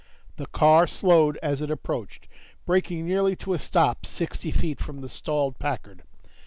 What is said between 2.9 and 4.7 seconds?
nearly to a stop sixty